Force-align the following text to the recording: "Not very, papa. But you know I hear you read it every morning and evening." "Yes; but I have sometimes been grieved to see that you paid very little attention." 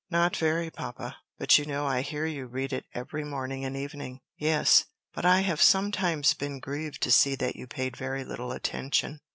"Not 0.09 0.35
very, 0.35 0.71
papa. 0.71 1.17
But 1.37 1.59
you 1.59 1.65
know 1.67 1.85
I 1.85 2.01
hear 2.01 2.25
you 2.25 2.47
read 2.47 2.73
it 2.73 2.85
every 2.91 3.23
morning 3.23 3.63
and 3.63 3.77
evening." 3.77 4.19
"Yes; 4.35 4.85
but 5.13 5.25
I 5.27 5.41
have 5.41 5.61
sometimes 5.61 6.33
been 6.33 6.59
grieved 6.59 7.03
to 7.03 7.11
see 7.11 7.35
that 7.35 7.55
you 7.55 7.67
paid 7.67 7.95
very 7.95 8.23
little 8.23 8.51
attention." 8.51 9.19